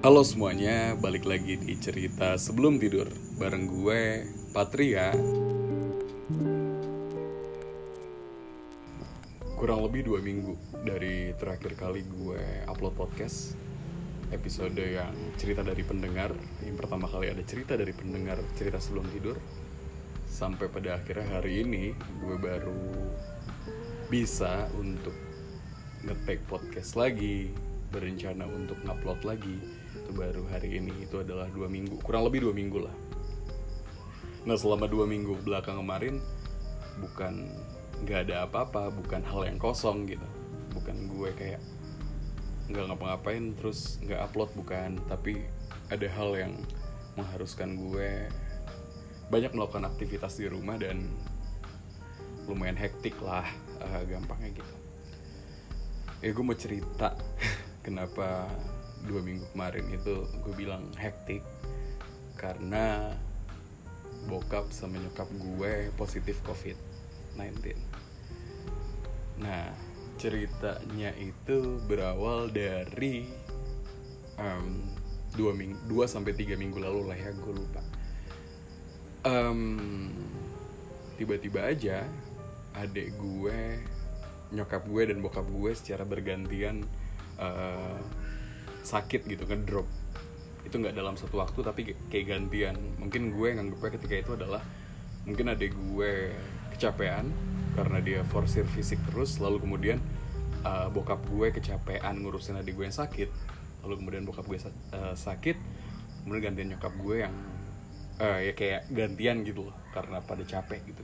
[0.00, 3.04] Halo semuanya, balik lagi di cerita sebelum tidur
[3.36, 5.12] bareng gue Patria.
[9.60, 10.56] Kurang lebih dua minggu
[10.88, 13.60] dari terakhir kali gue upload podcast
[14.32, 16.32] episode yang cerita dari pendengar.
[16.64, 19.36] Yang pertama kali ada cerita dari pendengar cerita sebelum tidur.
[20.24, 21.92] Sampai pada akhirnya hari ini
[22.24, 23.04] gue baru
[24.08, 25.12] bisa untuk
[26.08, 27.52] nge-take podcast lagi
[27.92, 32.54] berencana untuk ngupload lagi itu baru hari ini itu adalah dua minggu kurang lebih dua
[32.54, 32.96] minggu lah.
[34.46, 36.22] Nah selama dua minggu belakang kemarin
[37.00, 37.48] bukan
[38.04, 40.28] nggak ada apa-apa bukan hal yang kosong gitu.
[40.72, 41.60] Bukan gue kayak
[42.70, 44.96] nggak ngapa-ngapain terus nggak upload bukan.
[45.10, 45.44] Tapi
[45.92, 46.52] ada hal yang
[47.18, 48.30] mengharuskan gue
[49.28, 51.06] banyak melakukan aktivitas di rumah dan
[52.48, 53.46] lumayan hektik lah
[53.78, 54.74] uh, gampangnya gitu.
[56.20, 57.14] Ya gue mau cerita
[57.86, 58.48] kenapa
[59.06, 61.44] dua minggu kemarin itu gue bilang hektik
[62.36, 63.16] karena
[64.28, 66.76] bokap sama nyokap gue positif covid
[67.36, 67.76] 19
[69.40, 69.72] nah
[70.20, 73.24] ceritanya itu berawal dari
[74.36, 74.84] um,
[75.32, 77.82] dua minggu dua sampai tiga minggu lalu lah ya gue lupa.
[79.20, 80.12] Um,
[81.20, 82.08] tiba-tiba aja
[82.76, 83.80] adik gue
[84.56, 86.88] nyokap gue dan bokap gue secara bergantian
[87.36, 88.00] uh,
[88.82, 89.86] sakit gitu kan drop
[90.64, 91.80] itu nggak dalam satu waktu tapi
[92.12, 92.76] kayak gantian.
[93.00, 94.62] Mungkin gue nganggepnya ketika itu adalah
[95.24, 96.32] mungkin adik gue
[96.76, 97.32] kecapean
[97.74, 99.98] karena dia forsir fisik terus lalu kemudian
[100.64, 103.28] uh, bokap gue kecapean ngurusin adik gue yang sakit.
[103.82, 105.56] Lalu kemudian bokap gue uh, sakit
[106.20, 107.34] kemudian gantian nyokap gue yang
[108.20, 111.02] uh, ya kayak gantian gitu loh karena pada capek gitu.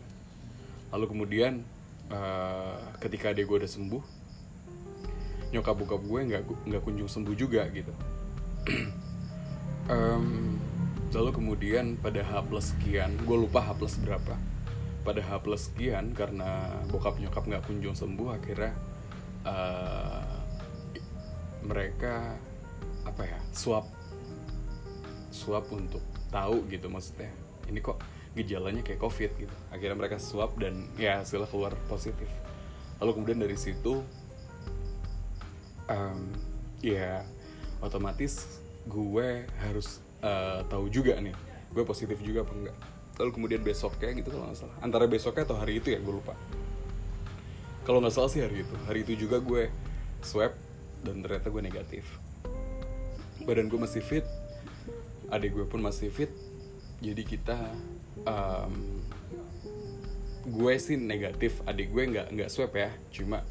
[0.93, 1.65] Lalu kemudian
[2.13, 4.03] uh, ketika adik gue udah sembuh
[5.55, 7.93] nyokap bokap gue nggak nggak kunjung sembuh juga gitu.
[9.87, 10.59] Um,
[11.15, 14.35] lalu kemudian pada H plus sekian gue lupa H plus berapa.
[15.07, 18.75] Pada H plus sekian karena bokap nyokap nggak kunjung sembuh akhirnya
[19.47, 20.27] uh,
[21.63, 22.35] mereka
[23.07, 23.87] apa ya swab
[25.31, 26.03] swab untuk
[26.35, 27.31] tahu gitu maksudnya.
[27.71, 28.03] Ini kok
[28.35, 29.55] gejalanya kayak covid gitu.
[29.71, 32.27] Akhirnya mereka swab dan ya hasilnya keluar positif.
[32.99, 34.03] Lalu kemudian dari situ
[35.91, 36.33] um,
[36.83, 37.23] ya
[37.83, 41.35] otomatis gue harus uh, tahu juga nih
[41.75, 42.77] gue positif juga apa enggak.
[43.17, 44.77] Lalu kemudian besoknya gitu kalau nggak salah.
[44.81, 46.33] Antara besoknya atau hari itu ya gue lupa.
[47.85, 48.77] Kalau nggak salah sih hari itu.
[48.89, 49.69] Hari itu juga gue
[50.25, 50.53] swab
[51.05, 52.05] dan ternyata gue negatif.
[53.45, 54.25] Badan gue masih fit
[55.27, 56.33] adik gue pun masih fit.
[57.03, 57.57] Jadi kita
[58.25, 58.73] um,
[60.47, 62.89] gue sih negatif adik gue nggak nggak swab ya.
[63.13, 63.45] Cuma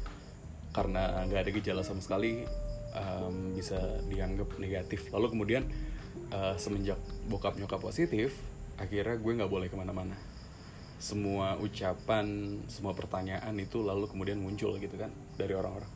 [0.76, 2.44] karena nggak ada gejala sama sekali
[2.92, 3.80] um, bisa
[4.12, 5.08] dianggap negatif.
[5.08, 5.64] Lalu kemudian
[6.36, 7.00] uh, semenjak
[7.32, 8.36] bokap nyokap positif
[8.76, 10.12] akhirnya gue nggak boleh ke mana-mana.
[11.00, 15.08] Semua ucapan semua pertanyaan itu lalu kemudian muncul gitu kan
[15.40, 15.92] dari orang-orang.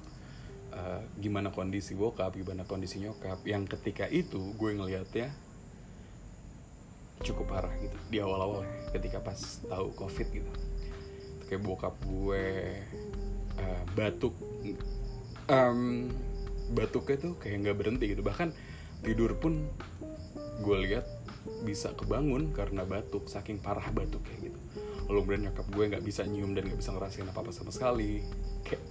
[0.71, 3.45] Uh, gimana kondisi bokap gimana kondisi nyokap.
[3.45, 5.29] Yang ketika itu gue ngelihatnya
[7.21, 8.65] cukup parah gitu di awal-awal
[8.97, 9.37] ketika pas
[9.69, 10.53] tahu covid gitu.
[11.53, 12.81] Kayak bokap gue
[13.61, 14.33] uh, batuk
[15.53, 16.09] um,
[16.73, 18.23] batuknya tuh kayak nggak berhenti gitu.
[18.25, 18.49] Bahkan
[19.05, 19.69] tidur pun
[20.61, 21.07] gue lihat
[21.65, 24.59] bisa kebangun karena batuk saking parah batuknya gitu.
[25.11, 28.23] Lalu kemudian nyokap gue nggak bisa nyium dan nggak bisa ngerasain apa apa sama sekali.
[28.65, 28.83] Kayak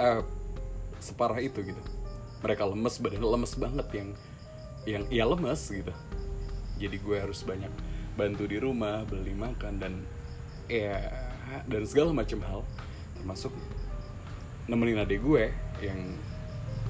[0.00, 0.22] uh,
[1.06, 1.82] separah itu gitu.
[2.38, 4.08] Mereka lemes badan lemes banget yang
[4.86, 5.92] yang ya lemes gitu.
[6.78, 7.72] Jadi gue harus banyak
[8.14, 9.94] bantu di rumah beli makan dan
[10.70, 10.98] ya
[11.66, 12.60] dan segala macam hal
[13.18, 13.52] termasuk
[14.68, 15.50] nemenin adik gue
[15.80, 15.98] yang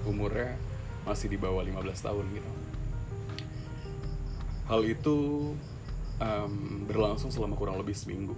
[0.04, 0.58] umurnya
[1.06, 2.50] masih di bawah 15 tahun gitu.
[4.68, 5.16] Hal itu
[6.20, 6.54] um,
[6.84, 8.36] berlangsung selama kurang lebih seminggu.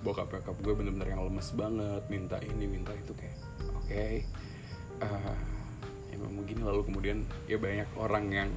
[0.00, 3.36] Bokap bokap gue bener-bener yang lemes banget minta ini minta itu kayak
[3.74, 4.14] oke okay,
[5.02, 5.34] uh,
[6.08, 8.50] ya memang gini lalu kemudian ya banyak orang yang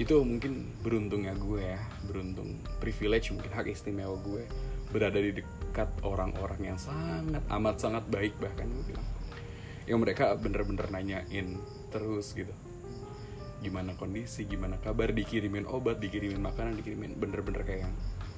[0.00, 4.46] itu mungkin beruntungnya gue ya beruntung privilege mungkin hak istimewa gue
[4.92, 9.08] berada di dekat orang-orang yang sangat amat sangat baik bahkan gue bilang.
[9.88, 11.58] Yang mereka bener-bener nanyain
[11.88, 12.52] terus gitu.
[13.64, 17.94] Gimana kondisi gimana kabar dikirimin obat dikirimin makanan dikirimin bener-bener kayak yang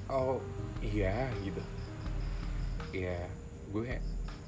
[0.09, 0.39] oh
[0.79, 1.61] iya gitu.
[2.95, 3.27] Ya
[3.69, 3.99] gue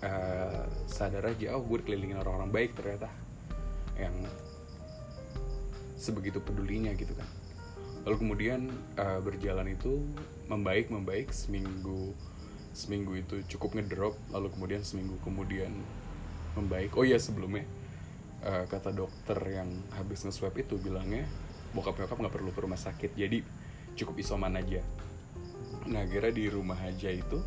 [0.06, 3.12] uh, sadar aja oh gue kelilingin orang-orang baik ternyata
[3.98, 4.14] yang
[5.98, 7.26] sebegitu pedulinya gitu kan
[8.08, 10.00] lalu kemudian uh, berjalan itu
[10.48, 12.16] membaik membaik seminggu
[12.72, 15.76] seminggu itu cukup ngedrop lalu kemudian seminggu kemudian
[16.56, 16.96] membaik.
[16.96, 17.68] Oh iya sebelumnya
[18.48, 19.68] uh, kata dokter yang
[20.00, 21.28] habis nge-swab itu bilangnya
[21.76, 23.44] bokap nyokap nggak perlu ke rumah sakit jadi
[24.00, 24.80] cukup isoman aja.
[25.92, 27.44] Nah kira di rumah aja itu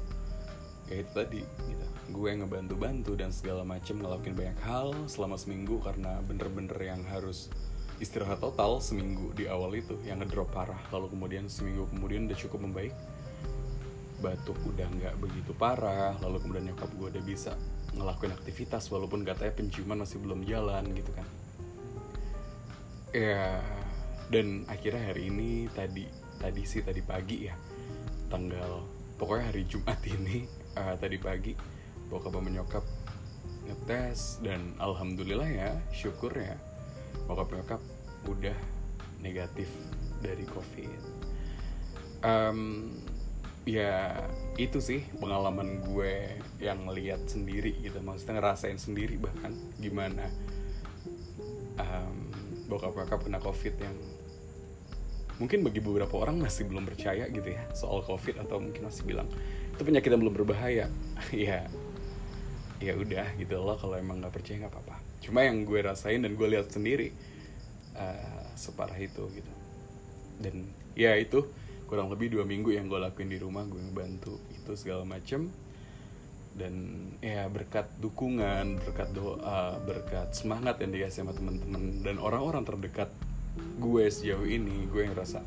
[0.92, 1.86] ya itu tadi gitu.
[2.12, 7.48] Gue ngebantu-bantu dan segala macem ngelakuin banyak hal selama seminggu karena bener-bener yang harus
[8.00, 10.80] istirahat total seminggu di awal itu yang ngedrop parah.
[10.88, 12.96] Lalu kemudian seminggu kemudian udah cukup membaik.
[14.24, 16.16] Batuk udah nggak begitu parah.
[16.24, 17.52] Lalu kemudian nyokap gue udah bisa
[17.92, 21.28] ngelakuin aktivitas walaupun katanya penciuman masih belum jalan gitu kan.
[23.12, 23.60] Ya
[24.32, 26.08] dan akhirnya hari ini tadi
[26.40, 27.54] tadi sih tadi pagi ya.
[28.32, 28.80] Tanggal
[29.20, 30.48] pokoknya hari Jumat ini
[30.80, 31.52] uh, tadi pagi
[32.08, 32.84] bokap sama nyokap
[33.68, 36.58] ngetes dan alhamdulillah ya syukur ya
[37.30, 37.80] bokap nyokap
[38.26, 38.56] udah
[39.20, 39.68] negatif
[40.20, 41.00] dari covid.
[42.20, 42.92] Um,
[43.64, 44.26] ya
[44.60, 48.00] itu sih pengalaman gue yang ngeliat sendiri gitu.
[48.00, 50.28] Maksudnya ngerasain sendiri bahkan gimana
[51.80, 52.28] um,
[52.68, 53.96] bokap nyokap kena covid yang
[55.40, 59.24] mungkin bagi beberapa orang masih belum percaya gitu ya soal covid atau mungkin masih bilang
[59.72, 60.86] itu penyakit yang belum berbahaya.
[61.32, 61.68] Ya
[62.80, 63.76] ya udah gitu loh.
[63.76, 67.12] Kalau emang nggak percaya nggak apa-apa cuma yang gue rasain dan gue lihat sendiri
[67.96, 69.52] uh, separah itu gitu.
[70.40, 71.44] Dan ya itu
[71.86, 75.52] kurang lebih dua minggu yang gue lakuin di rumah gue ngebantu itu segala macem.
[76.50, 83.08] Dan ya berkat dukungan berkat doa berkat semangat yang dikasih sama teman-teman dan orang-orang terdekat
[83.80, 85.40] gue sejauh ini gue yang rasa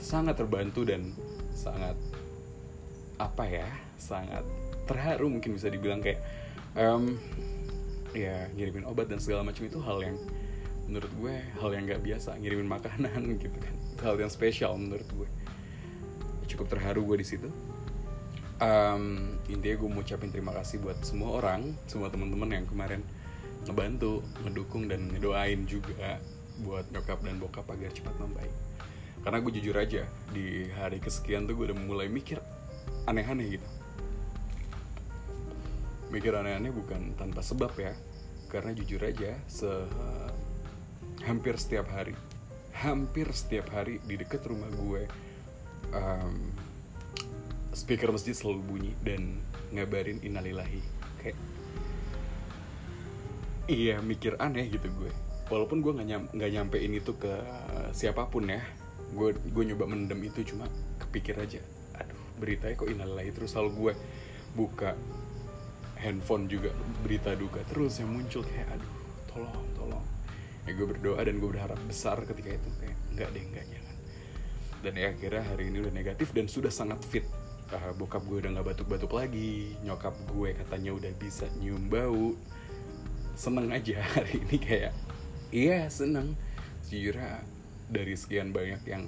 [0.00, 1.12] sangat terbantu dan
[1.56, 1.96] sangat
[3.20, 3.68] apa ya
[4.00, 4.44] sangat
[4.88, 6.18] terharu mungkin bisa dibilang kayak
[6.74, 7.20] um,
[8.16, 10.16] ya ngirimin obat dan segala macam itu hal yang
[10.90, 13.74] menurut gue hal yang nggak biasa ngirimin makanan gitu kan.
[14.02, 15.28] Hal yang spesial menurut gue.
[16.50, 17.48] Cukup terharu gue di situ.
[18.60, 23.00] Um, intinya gue mau ucapin terima kasih buat semua orang semua teman-teman yang kemarin
[23.64, 26.20] ngebantu ngedukung dan ngedoain juga
[26.60, 28.52] buat nyokap dan bokap agar cepat membaik.
[29.24, 30.02] Karena gue jujur aja
[30.32, 32.40] di hari kesekian tuh gue udah mulai mikir
[33.08, 33.79] aneh-aneh gitu
[36.10, 37.94] mikir aneh-aneh bukan tanpa sebab ya.
[38.50, 39.70] Karena jujur aja se
[41.22, 42.16] hampir setiap hari
[42.80, 45.04] hampir setiap hari di dekat rumah gue
[45.92, 46.48] um,
[47.76, 49.36] speaker masjid selalu bunyi dan
[49.70, 50.82] ngabarin innalillahi.
[51.20, 51.38] Kayak
[53.70, 55.12] iya mikir aneh gitu gue.
[55.50, 57.30] Walaupun gue nggak nyam, nyampein itu ke
[57.90, 58.62] siapa pun ya
[59.10, 60.66] gue gue nyoba mendem itu cuma
[61.02, 61.60] kepikir aja.
[62.00, 63.92] Aduh beritanya kok innalillahi terus selalu gue
[64.56, 64.96] buka
[66.00, 66.72] handphone juga
[67.04, 68.92] berita duka terus yang muncul kayak aduh
[69.28, 70.06] tolong tolong.
[70.64, 73.96] Ya gue berdoa dan gue berharap besar ketika itu kayak nggak deh nggak jangan.
[74.80, 77.26] Dan ya akhirnya hari ini udah negatif dan sudah sangat fit.
[77.70, 82.34] Uh, bokap gue udah nggak batuk-batuk lagi nyokap gue katanya udah bisa nyium bau.
[83.38, 84.92] Seneng aja hari ini kayak
[85.52, 86.34] iya seneng.
[86.88, 87.44] Sejujurnya
[87.90, 89.06] dari sekian banyak yang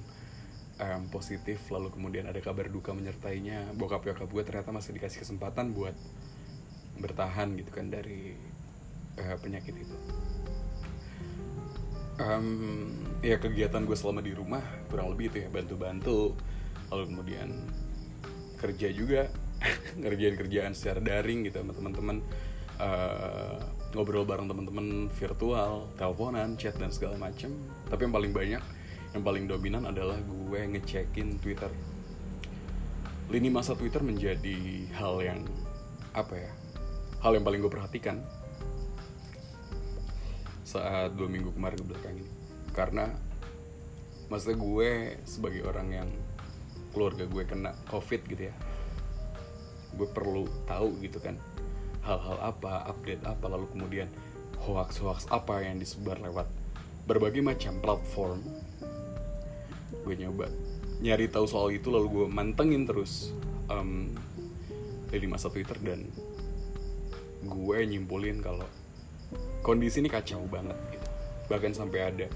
[0.83, 5.71] um, positif lalu kemudian ada kabar duka menyertainya bokap nyokap gue ternyata masih dikasih kesempatan
[5.71, 5.95] buat
[7.03, 8.39] bertahan gitu kan dari
[9.19, 9.97] uh, penyakit itu.
[12.23, 12.93] Um,
[13.25, 16.39] ya kegiatan gue selama di rumah kurang lebih itu ya bantu-bantu.
[16.95, 17.49] Lalu kemudian
[18.63, 19.27] kerja juga
[20.01, 22.19] ngerjain kerjaan secara daring gitu sama teman-teman.
[22.83, 23.61] Uh,
[23.93, 27.53] ngobrol bareng teman-teman virtual teleponan chat dan segala macem.
[27.91, 28.63] Tapi yang paling banyak
[29.13, 31.69] yang paling dominan adalah gue ngecekin Twitter.
[33.29, 35.41] Lini masa Twitter menjadi hal yang
[36.13, 36.53] apa ya
[37.23, 38.19] hal yang paling gue perhatikan
[40.67, 42.31] saat dua minggu kemarin ke belakang ini.
[42.75, 43.07] Karena
[44.27, 44.91] maksudnya gue
[45.25, 46.09] sebagai orang yang
[46.93, 48.55] keluarga gue kena covid gitu ya
[49.93, 51.37] gue perlu tahu gitu kan
[52.01, 54.09] hal-hal apa update apa lalu kemudian
[54.65, 56.49] hoax hoax apa yang disebar lewat
[57.03, 58.41] berbagai macam platform.
[60.07, 60.49] Gue nyoba
[61.03, 63.35] nyari tahu soal itu lalu gue mantengin terus
[63.67, 64.15] um,
[65.11, 66.07] dari masa twitter dan
[67.43, 68.67] gue nyimpulin kalau
[69.63, 71.09] kondisi ini kacau banget gitu.
[71.51, 72.27] Bahkan sampai ada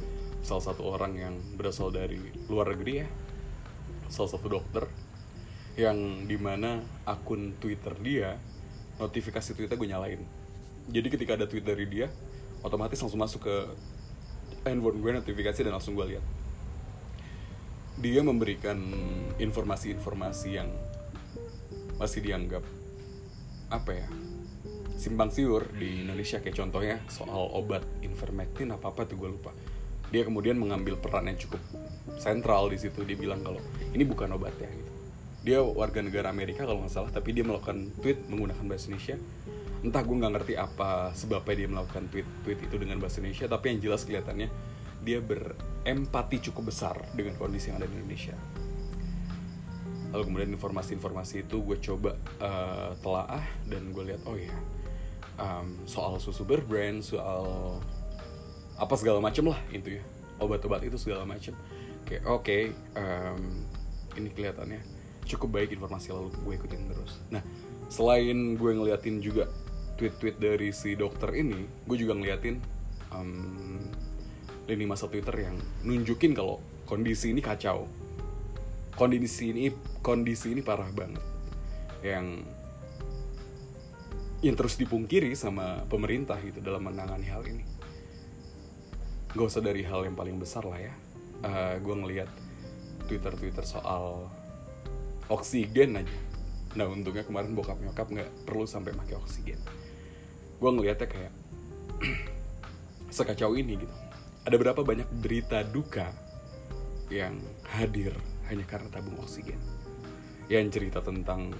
[0.46, 3.08] salah satu orang yang berasal dari luar negeri ya
[4.06, 4.86] salah satu dokter
[5.74, 8.38] yang di mana akun twitter dia
[8.96, 10.22] notifikasi twitter gue nyalain.
[10.86, 12.06] Jadi ketika ada tweet dari dia
[12.62, 13.56] otomatis langsung masuk ke
[14.64, 16.24] handphone gue notifikasi dan langsung gue lihat.
[17.96, 18.78] Dia memberikan
[19.36, 20.68] informasi-informasi yang
[21.96, 22.60] masih dianggap
[23.72, 24.08] apa ya
[24.96, 29.52] simpang siur di Indonesia kayak contohnya soal obat Ivermectin apa apa tuh gue lupa.
[30.08, 31.60] Dia kemudian mengambil peran yang cukup
[32.16, 33.04] sentral di situ.
[33.04, 33.60] Dia bilang kalau
[33.92, 34.92] ini bukan obatnya gitu.
[35.46, 39.16] Dia warga negara Amerika kalau nggak salah tapi dia melakukan tweet menggunakan bahasa Indonesia.
[39.84, 43.76] Entah gue nggak ngerti apa sebabnya dia melakukan tweet tweet itu dengan bahasa Indonesia tapi
[43.76, 44.48] yang jelas kelihatannya
[45.04, 48.34] dia berempati cukup besar dengan kondisi yang ada di Indonesia.
[50.16, 54.54] Lalu kemudian informasi-informasi itu gue coba uh, telaah dan gue lihat oh ya
[55.40, 57.78] um, soal susu berbrand soal
[58.76, 60.02] apa segala macem lah itu ya
[60.36, 61.56] obat-obat itu segala macem.
[62.04, 62.62] Kayak oke okay,
[62.94, 63.64] um,
[64.20, 64.80] ini kelihatannya
[65.26, 67.18] cukup baik informasi lalu gue ikutin terus.
[67.32, 67.42] Nah
[67.88, 69.48] selain gue ngeliatin juga
[69.96, 72.60] tweet-tweet dari si dokter ini gue juga ngeliatin
[73.16, 73.80] um,
[74.68, 77.88] lini masa twitter yang nunjukin kalau kondisi ini kacau.
[78.96, 81.24] Kondisi ini kondisi ini parah banget.
[82.04, 82.44] Yang
[84.46, 87.66] yang terus dipungkiri sama pemerintah gitu dalam menangani hal ini.
[89.34, 90.94] Gak usah dari hal yang paling besar lah ya.
[91.42, 92.30] Uh, gue ngeliat
[93.10, 94.30] twitter twitter soal
[95.26, 96.16] oksigen aja.
[96.78, 99.58] Nah untungnya kemarin bokap nyokap nggak perlu sampai pakai oksigen.
[100.62, 101.32] Gue ngeliatnya kayak
[103.16, 103.94] sekacau ini gitu.
[104.46, 106.14] Ada berapa banyak berita duka
[107.10, 108.14] yang hadir
[108.46, 109.58] hanya karena tabung oksigen?
[110.46, 111.50] Yang cerita tentang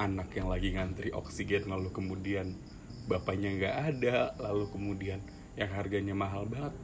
[0.00, 2.58] anak yang lagi ngantri oksigen lalu kemudian
[3.06, 5.20] bapaknya nggak ada lalu kemudian
[5.54, 6.74] yang harganya mahal banget.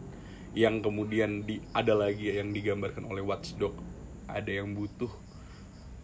[0.50, 3.75] Yang kemudian di ada lagi yang digambarkan oleh Watchdog
[4.26, 5.11] ada yang butuh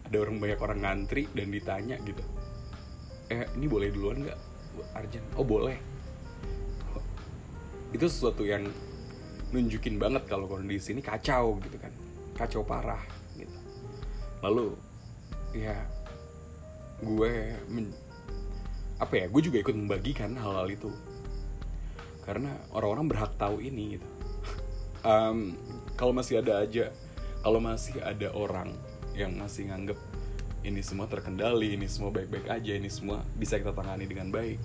[0.07, 2.23] ada orang banyak orang ngantri dan ditanya gitu
[3.27, 4.39] eh ini boleh duluan nggak
[4.95, 5.75] Arjen oh boleh.
[7.91, 8.67] Itu sesuatu yang
[9.51, 11.91] nunjukin banget kalau kondisi ini kacau gitu kan
[12.37, 13.01] kacau parah
[13.35, 13.57] gitu.
[14.43, 14.77] Lalu
[15.57, 15.75] ya
[17.03, 17.93] gue men,
[18.97, 20.89] apa ya gue juga ikut membagikan hal-hal itu.
[22.25, 24.09] Karena orang-orang berhak tahu ini gitu.
[25.07, 25.55] Um,
[25.95, 26.91] kalau masih ada aja
[27.39, 28.75] kalau masih ada orang
[29.15, 29.95] yang masih nganggep
[30.67, 34.59] ini semua terkendali ini semua baik-baik aja ini semua bisa kita tangani dengan baik.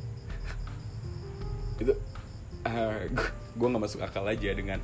[1.85, 1.95] Itu
[2.67, 3.07] uh,
[3.55, 4.83] gue nggak masuk akal aja dengan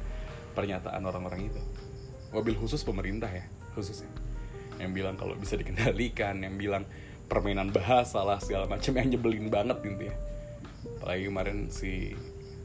[0.54, 1.60] pernyataan orang-orang itu.
[2.30, 4.10] Mobil khusus pemerintah ya khususnya.
[4.78, 6.86] Yang bilang kalau bisa dikendalikan yang bilang
[7.28, 10.16] permainan bahasa lah segala macam yang nyebelin banget gitu ya
[10.98, 12.16] apalagi kemarin si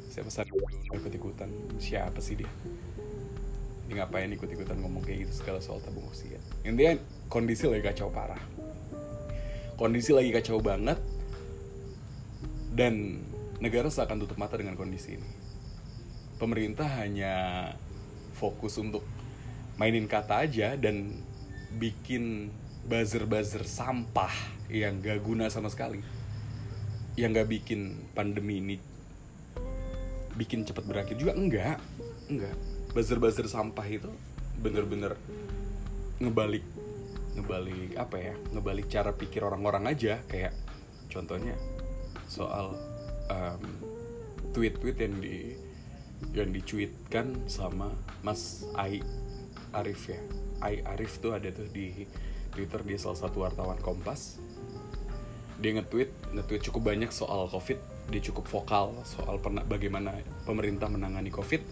[0.10, 0.46] siapa sih?
[0.94, 1.50] Ikut ikutan
[1.82, 2.52] siapa sih dia?
[3.90, 6.98] Ini ngapain ikut ikutan ngomong kayak gitu segala soal tabung oksigen intinya
[7.34, 8.40] kondisi lagi kacau parah.
[9.74, 11.02] Kondisi lagi kacau banget.
[12.74, 13.22] Dan
[13.58, 15.30] negara seakan tutup mata dengan kondisi ini.
[16.38, 17.34] Pemerintah hanya
[18.38, 19.06] fokus untuk
[19.78, 21.10] mainin kata aja dan
[21.78, 22.54] bikin
[22.84, 24.34] buzzer-buzzer sampah
[24.68, 26.04] yang gak guna sama sekali.
[27.16, 28.76] Yang gak bikin pandemi ini
[30.34, 31.78] bikin cepat berakhir juga enggak.
[32.28, 32.58] Enggak.
[32.92, 34.10] Buzzer-buzzer sampah itu
[34.60, 35.18] bener-bener
[36.22, 36.64] ngebalik
[37.34, 40.22] ngebalik apa ya ngebalik cara pikir orang-orang aja.
[40.28, 40.54] Kayak
[41.10, 41.56] contohnya
[42.28, 42.78] soal
[43.30, 43.64] um,
[44.54, 45.38] tweet-tweet yang di
[46.34, 47.92] yang dicuitkan sama
[48.24, 49.04] Mas Ai
[49.76, 50.22] Arif ya.
[50.64, 52.08] Ai Arif tuh ada tuh di
[52.54, 54.38] Twitter dia salah satu wartawan Kompas.
[55.58, 57.82] Dia nge-tweet nge-tweet cukup banyak soal covid.
[58.14, 60.14] Dia cukup vokal soal pernah bagaimana
[60.46, 61.66] pemerintah menangani covid.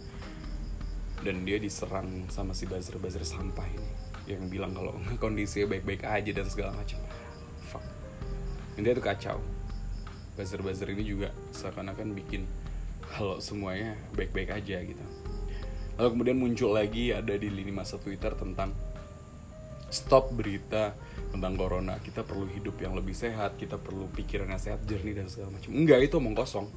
[1.21, 3.91] Dan dia diserang sama si buzzer-buzzer sampah ini.
[4.25, 6.97] Yang bilang kalau kondisinya baik-baik aja dan segala macam.
[7.69, 7.85] Fuck.
[8.81, 9.37] Ini tuh kacau.
[10.33, 12.49] Buzzer-buzzer ini juga seakan-akan bikin
[13.11, 15.05] kalau semuanya baik-baik aja gitu.
[15.99, 18.73] Lalu kemudian muncul lagi ada di lini masa Twitter tentang
[19.91, 20.95] stop berita
[21.31, 21.99] tentang corona.
[21.99, 25.71] Kita perlu hidup yang lebih sehat kita perlu pikiran yang sehat jernih dan segala macam.
[25.75, 26.67] Enggak itu omong kosong.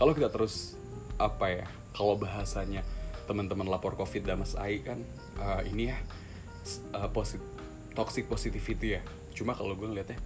[0.00, 0.74] Kalau kita terus
[1.20, 2.82] apa ya kalau bahasanya
[3.24, 4.98] teman-teman lapor covid dan mas Ai kan
[5.38, 5.96] uh, ini ya
[6.98, 7.40] uh, posit
[7.94, 9.02] toxic positivity ya.
[9.32, 10.18] Cuma kalau gue ngeliatnya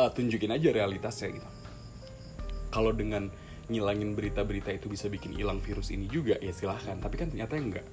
[0.00, 1.48] uh, tunjukin aja realitasnya gitu.
[2.72, 3.28] Kalau dengan
[3.68, 6.96] ngilangin berita-berita itu bisa bikin hilang virus ini juga ya silahkan.
[6.96, 7.86] Tapi kan ternyata enggak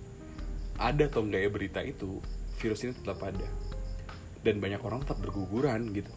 [0.79, 2.19] ada atau enggak ya berita itu
[2.59, 3.47] virus ini tetap ada.
[4.45, 6.11] Dan banyak orang tetap berguguran gitu.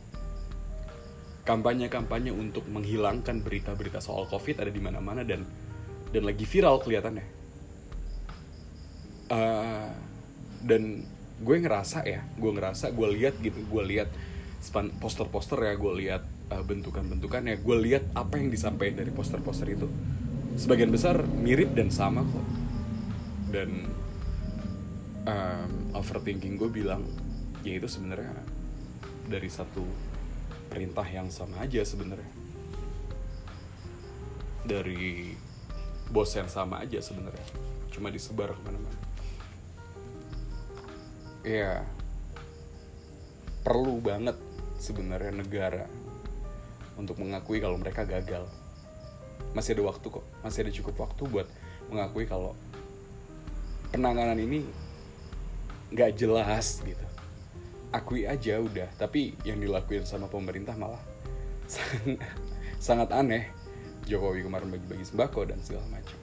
[1.48, 5.48] Kampanye-kampanye untuk menghilangkan berita-berita soal covid ada di mana-mana dan
[6.12, 7.26] dan lagi viral kelihatannya.
[9.28, 9.92] Uh,
[10.64, 11.04] dan
[11.38, 14.08] gue ngerasa ya gue ngerasa gue lihat gitu gue lihat
[14.98, 19.88] poster-poster ya gue lihat uh, bentukan-bentukan ya gue lihat apa yang disampaikan dari poster-poster itu.
[20.58, 22.46] Sebagian besar mirip dan sama kok.
[23.48, 23.88] Dan
[25.28, 27.04] um, overthinking gue bilang
[27.60, 28.32] ya itu sebenarnya
[29.28, 29.84] dari satu
[30.72, 32.32] perintah yang sama aja sebenarnya.
[34.68, 35.32] Dari
[36.08, 37.44] bos yang sama aja sebenarnya
[37.92, 39.00] cuma disebar ke mana-mana.
[41.44, 41.84] Ya
[43.64, 44.36] perlu banget
[44.80, 45.84] sebenarnya negara
[46.96, 48.48] untuk mengakui kalau mereka gagal.
[49.56, 51.48] Masih ada waktu kok masih ada cukup waktu buat
[51.88, 52.52] mengakui kalau
[53.88, 54.68] penanganan ini
[55.92, 57.06] nggak jelas gitu.
[57.88, 61.00] Akui aja udah tapi yang dilakuin sama pemerintah malah
[61.72, 62.20] sangat,
[62.76, 63.48] sangat aneh.
[64.08, 66.16] Jokowi kemarin bagi-bagi sembako dan segala macam.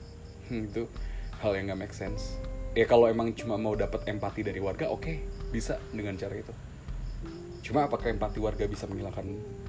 [0.50, 0.90] Hmm, itu
[1.38, 2.38] hal yang nggak make sense.
[2.74, 5.16] Ya kalau emang cuma mau dapat empati dari warga oke okay,
[5.54, 6.54] bisa dengan cara itu.
[7.62, 9.26] Cuma apakah empati warga bisa menghilangkan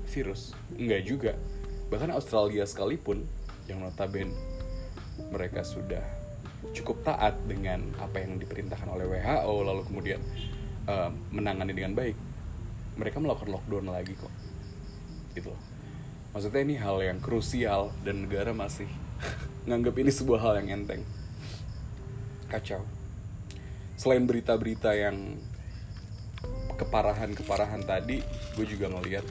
[0.10, 0.54] virus?
[0.74, 1.34] Enggak juga.
[1.90, 3.26] Bahkan Australia sekalipun
[3.70, 4.34] yang notabene
[5.34, 6.04] mereka sudah
[6.74, 10.22] cukup taat dengan apa yang diperintahkan oleh WHO lalu kemudian
[10.90, 12.18] uh, menangani dengan baik.
[12.98, 14.34] Mereka melakukan lockdown lagi kok.
[15.38, 15.62] Gitu loh.
[16.34, 18.90] Maksudnya ini hal yang krusial dan negara masih
[19.70, 21.06] nganggap ini sebuah hal yang enteng.
[22.50, 22.82] Kacau.
[23.98, 25.38] Selain berita-berita yang
[26.78, 28.22] keparahan-keparahan tadi
[28.54, 29.26] gue juga ngeliat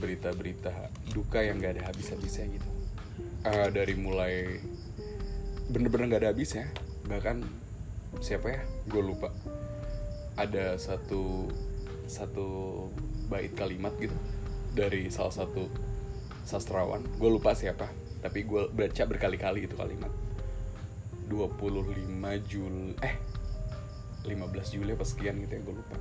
[0.00, 0.72] berita-berita
[1.12, 2.70] duka yang gak ada habis-habisnya gitu.
[3.44, 4.64] Uh, dari mulai
[5.68, 6.68] bener-bener gak ada habisnya.
[7.08, 7.44] Bahkan
[8.20, 8.60] siapa ya?
[8.88, 9.32] Gue lupa.
[10.34, 11.48] Ada satu
[12.04, 12.46] satu
[13.32, 14.14] bait kalimat gitu
[14.76, 15.70] dari salah satu
[16.44, 17.00] sastrawan.
[17.16, 17.88] Gue lupa siapa
[18.24, 20.08] tapi gue baca berkali-kali itu kalimat.
[21.28, 23.16] 25 Juli eh
[24.24, 25.96] 15 Juli apa sekian gitu ya gue lupa.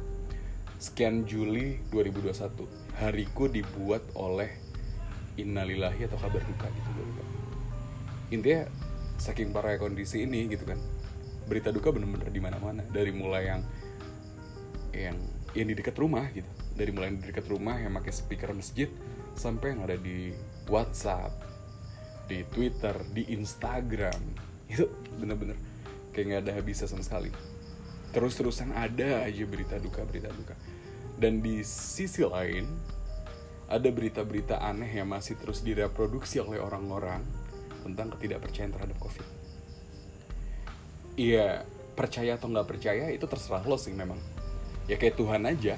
[0.80, 4.52] Sekian Juli 2021 hariku dibuat oleh
[5.36, 7.24] innalillahi atau kabar duka gitu gue lupa.
[8.32, 8.62] Intinya
[9.18, 10.80] saking parah kondisi ini gitu kan.
[11.48, 12.82] Berita duka bener-bener di mana-mana.
[12.88, 13.62] Dari mulai yang
[14.94, 15.18] yang
[15.54, 16.48] yang di dekat rumah gitu.
[16.74, 18.90] Dari mulai yang di dekat rumah yang pakai speaker masjid
[19.34, 20.34] sampai yang ada di
[20.70, 21.34] WhatsApp
[22.26, 24.22] di Twitter di Instagram.
[24.72, 24.90] Itu
[25.20, 25.58] bener-bener
[26.14, 27.30] kayak nggak ada habisnya sama sekali.
[28.14, 30.54] Terus-terusan ada aja berita duka berita duka.
[31.18, 32.66] Dan di sisi lain
[33.70, 37.26] ada berita-berita aneh yang masih terus direproduksi oleh orang-orang
[37.84, 39.28] tentang ketidakpercayaan terhadap covid.
[41.20, 44.18] Iya percaya atau nggak percaya itu terserah lo sih memang.
[44.90, 45.78] Ya kayak Tuhan aja.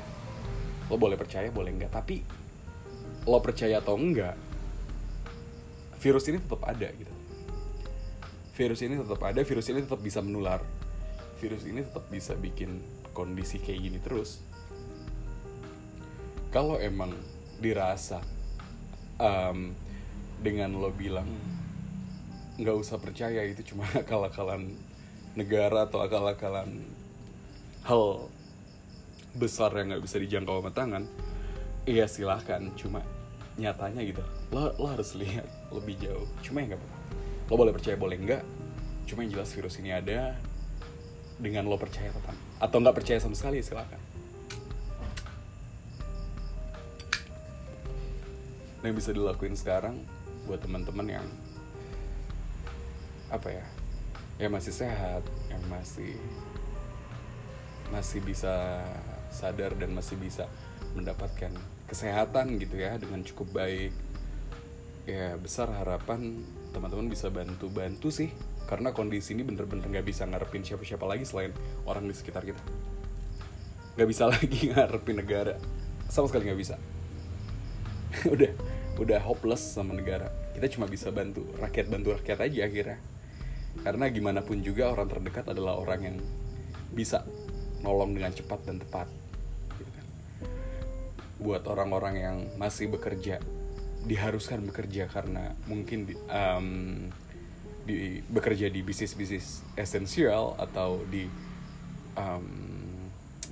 [0.87, 2.21] Lo boleh percaya boleh enggak tapi
[3.25, 4.37] lo percaya atau enggak
[5.97, 7.13] virus ini tetap ada gitu.
[8.55, 10.61] Virus ini tetap ada virus ini tetap bisa menular.
[11.41, 12.79] Virus ini tetap bisa bikin
[13.11, 14.39] kondisi kayak gini terus.
[16.53, 17.11] Kalau emang
[17.59, 18.23] dirasa
[19.19, 19.75] um,
[20.39, 21.27] dengan lo bilang
[22.55, 24.75] nggak usah percaya itu cuma akal-akalan
[25.35, 26.83] negara atau akal-akalan
[27.83, 28.31] hal
[29.35, 31.03] besar yang nggak bisa dijangkau sama tangan
[31.85, 33.03] iya silahkan cuma
[33.55, 34.23] nyatanya gitu.
[34.51, 36.27] Lo lo harus lihat lebih jauh.
[36.43, 36.95] Cuma ya nggak apa
[37.45, 38.41] lo boleh percaya boleh enggak
[39.05, 40.33] cuma yang jelas virus ini ada
[41.37, 44.01] dengan lo percaya atau atau nggak percaya sama sekali ya silahkan.
[48.81, 50.01] Yang bisa dilakuin sekarang
[50.49, 51.27] buat teman-teman yang
[53.33, 53.65] apa ya
[54.35, 56.19] yang masih sehat yang masih
[57.93, 58.83] masih bisa
[59.31, 60.49] sadar dan masih bisa
[60.97, 61.51] mendapatkan
[61.85, 63.93] kesehatan gitu ya dengan cukup baik.
[65.05, 66.41] Ya besar harapan
[66.73, 68.33] teman-teman bisa bantu-bantu sih
[68.65, 71.53] karena kondisi ini bener-bener nggak bisa ngarepin siapa-siapa lagi selain
[71.85, 72.63] orang di sekitar kita.
[73.95, 75.55] Nggak bisa lagi ngarepin negara.
[76.09, 76.75] Sama sekali nggak bisa.
[78.33, 78.51] Udah
[78.95, 80.31] udah hopeless sama negara.
[80.55, 82.97] Kita cuma bisa bantu rakyat bantu rakyat aja akhirnya
[83.83, 86.17] karena gimana pun juga orang terdekat adalah orang yang
[86.95, 87.25] bisa
[87.83, 89.07] nolong dengan cepat dan tepat
[91.35, 93.43] buat orang-orang yang masih bekerja
[94.05, 97.09] diharuskan bekerja karena mungkin di, um,
[97.83, 101.27] di bekerja di bisnis-bisnis esensial atau di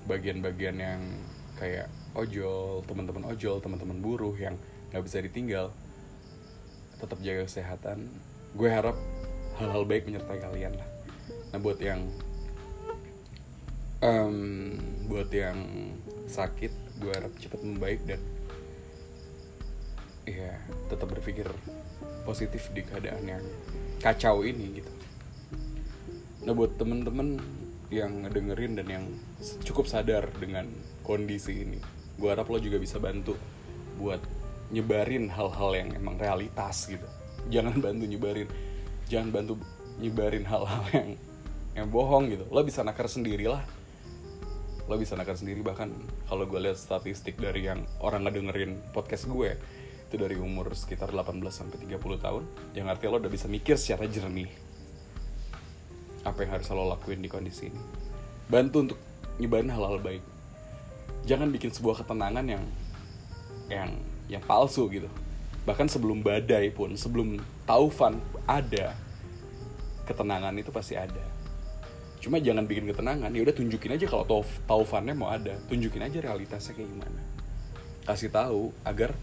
[0.08, 1.02] bagian-bagian yang
[1.60, 4.56] kayak ojol teman-teman ojol teman-teman buruh yang
[4.92, 5.72] nggak bisa ditinggal
[7.00, 8.08] tetap jaga kesehatan.
[8.56, 8.96] Gue harap
[9.62, 10.90] hal-hal baik menyertai kalian lah.
[11.54, 12.02] Nah buat yang
[14.02, 14.38] um,
[15.10, 15.58] buat yang
[16.30, 18.22] sakit gue harap cepat membaik dan
[20.24, 20.56] ya
[20.88, 21.46] tetap berpikir
[22.24, 23.44] positif di keadaan yang
[24.00, 24.92] kacau ini gitu.
[26.48, 27.38] Nah buat temen-temen
[27.94, 29.06] yang ngedengerin dan yang
[29.62, 30.66] cukup sadar dengan
[31.06, 31.78] kondisi ini
[32.18, 33.34] gue harap lo juga bisa bantu
[33.98, 34.22] buat
[34.74, 37.06] nyebarin hal-hal yang emang realitas gitu.
[37.50, 38.50] Jangan bantu nyebarin
[39.12, 39.60] jangan bantu
[40.00, 41.10] nyebarin hal-hal yang
[41.74, 42.46] yang bohong gitu.
[42.54, 43.84] Lo bisa nakar sendirilah
[44.88, 45.64] lo bisa nakar sendiri.
[45.64, 45.90] Bahkan
[46.28, 49.56] kalau gue lihat statistik dari yang orang ngedengerin podcast gue
[50.08, 52.44] itu dari umur sekitar 18 sampai 30 tahun
[52.78, 54.46] yang artinya lo udah bisa mikir secara jernih
[56.22, 57.82] apa yang harus lo lakuin di kondisi ini.
[58.48, 59.00] Bantu untuk
[59.40, 60.24] nyebarin hal-hal baik.
[61.24, 62.64] Jangan bikin sebuah ketenangan yang
[63.72, 63.90] yang
[64.28, 65.08] yang palsu gitu.
[65.64, 68.96] Bahkan sebelum badai pun sebelum taufan ada
[70.04, 71.24] ketenangan itu pasti ada.
[72.20, 75.56] Cuma jangan bikin ketenangan ya udah tunjukin aja kalau tauf taufannya mau ada.
[75.68, 77.22] Tunjukin aja realitasnya kayak gimana.
[78.08, 79.16] Kasih tahu agar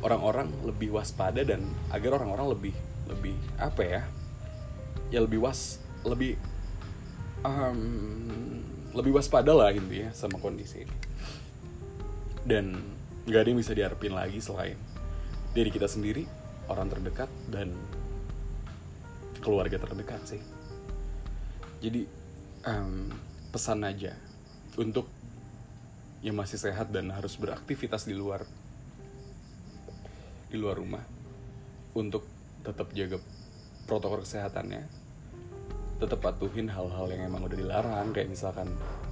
[0.00, 2.74] orang-orang lebih waspada dan agar orang-orang lebih
[3.08, 4.02] lebih apa ya?
[5.12, 6.40] Ya lebih was lebih
[7.44, 7.80] um,
[8.96, 10.96] lebih waspada lah gitu ya sama kondisi ini.
[12.44, 12.76] Dan
[13.28, 14.80] nggak ada yang bisa diharapin lagi selain
[15.52, 16.39] diri kita sendiri
[16.70, 17.74] orang terdekat dan
[19.42, 20.42] keluarga terdekat sih.
[21.82, 22.06] Jadi
[22.70, 23.10] um,
[23.50, 24.14] pesan aja
[24.78, 25.10] untuk
[26.20, 28.44] yang masih sehat dan harus beraktivitas di luar
[30.52, 31.02] di luar rumah
[31.96, 32.28] untuk
[32.60, 33.16] tetap jaga
[33.88, 35.00] protokol kesehatannya
[36.00, 38.68] tetap patuhin hal-hal yang emang udah dilarang kayak misalkan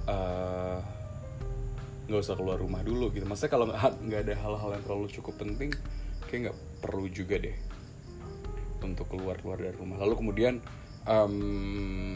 [0.09, 0.77] eh,
[2.09, 3.29] nggak uh, usah keluar rumah dulu gitu.
[3.29, 5.69] Maksudnya kalau nggak ada hal-hal yang terlalu cukup penting
[6.25, 7.55] kayak nggak perlu juga deh
[8.83, 9.99] untuk keluar keluar dari rumah.
[9.99, 10.53] Lalu kemudian
[11.05, 12.15] um,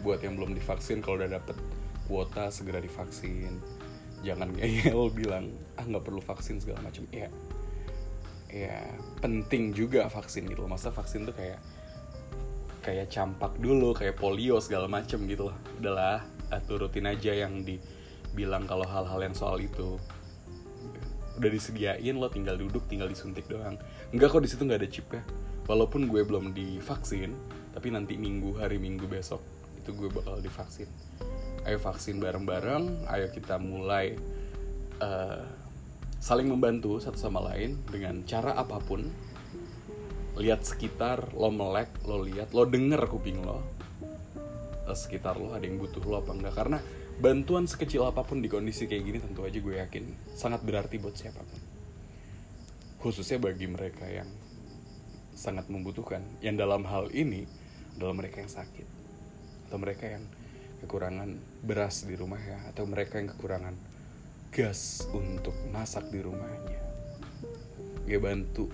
[0.00, 1.56] buat yang belum divaksin kalau udah dapet
[2.08, 3.60] kuota segera divaksin.
[4.24, 7.04] Jangan ngeyel bilang ah nggak perlu vaksin segala macam.
[7.12, 7.28] Ya
[8.50, 8.82] ya
[9.22, 11.62] penting juga vaksin gitu masa vaksin tuh kayak
[12.82, 15.56] kayak campak dulu kayak polio segala macem gitu loh.
[15.78, 16.24] Udahlah
[16.66, 20.00] turutin aja yang dibilang kalau hal-hal yang soal itu
[21.38, 23.78] udah disediain lo tinggal duduk tinggal disuntik doang.
[24.10, 25.22] Enggak kok di situ nggak ada chip ya
[25.70, 27.30] walaupun gue belum divaksin
[27.70, 29.38] tapi nanti minggu hari minggu besok
[29.78, 30.90] itu gue bakal divaksin.
[31.62, 34.18] Ayo vaksin bareng-bareng ayo kita mulai
[34.98, 35.46] uh,
[36.18, 39.06] saling membantu satu sama lain dengan cara apa pun.
[40.34, 43.62] Lihat sekitar lo melek lo lihat lo denger kuping lo
[44.88, 46.54] eh, sekitar lo ada yang butuh lo apa enggak.
[46.58, 46.78] Karena
[47.20, 51.12] bantuan sekecil apa pun di kondisi kayak gini tentu aja gue yakin sangat berarti buat
[51.12, 51.60] siapa pun.
[53.04, 54.28] Khususnya bagi mereka yang
[55.36, 57.44] sangat membutuhkan yang dalam hal ini
[57.96, 58.88] adalah mereka yang sakit
[59.68, 60.24] atau mereka yang
[60.80, 63.76] kekurangan beras di rumah ya atau mereka yang kekurangan
[64.48, 66.80] gas untuk masak di rumahnya.
[68.08, 68.72] Gue bantu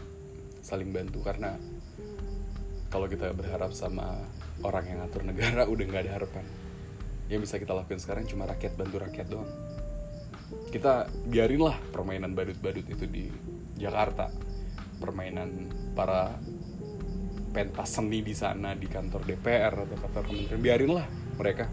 [0.63, 1.59] saling bantu karena
[2.95, 4.23] kalau kita berharap sama
[4.63, 6.47] orang yang ngatur negara udah nggak ada harapan
[7.27, 9.51] yang bisa kita lakukan sekarang cuma rakyat bantu rakyat doang.
[10.71, 13.27] Kita biarin lah permainan badut-badut itu di
[13.75, 14.31] Jakarta.
[15.03, 16.39] Permainan para
[17.51, 20.63] pentas seni di sana di kantor DPR atau kantor kementerian.
[20.63, 21.67] Biarin lah mereka.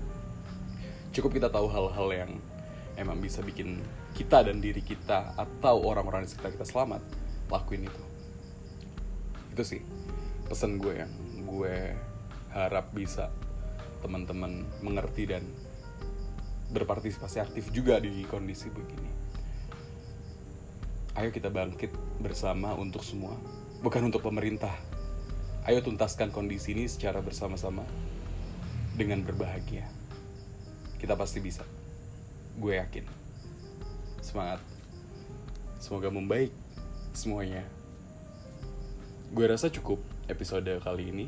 [1.14, 2.32] Cukup kita tahu hal-hal yang
[2.98, 3.78] emang bisa bikin
[4.18, 7.02] kita dan diri kita atau orang-orang di sekitar kita selamat
[7.54, 8.04] lakuin itu.
[9.54, 9.82] Itu sih
[10.50, 11.14] pesan gue yang
[11.46, 11.94] gue
[12.54, 13.30] harap bisa
[14.04, 15.48] teman-teman mengerti dan
[16.76, 19.12] berpartisipasi aktif juga di kondisi begini.
[21.16, 23.38] Ayo kita bangkit bersama untuk semua
[23.84, 24.72] bukan untuk pemerintah.
[25.68, 27.84] Ayo tuntaskan kondisi ini secara bersama-sama
[28.96, 29.84] dengan berbahagia.
[31.00, 31.68] Kita pasti bisa
[32.56, 33.06] gue yakin.
[34.24, 34.64] Semangat.
[35.84, 36.56] Semoga membaik
[37.12, 37.68] semuanya.
[39.36, 40.00] Gue rasa cukup
[40.32, 41.28] episode kali ini.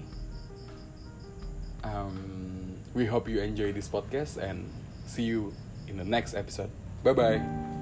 [1.83, 2.54] Um,
[2.95, 4.71] we hope you enjoy this podcast and
[5.05, 5.53] see you
[5.87, 6.71] in the next episode.
[7.03, 7.74] Bye bye.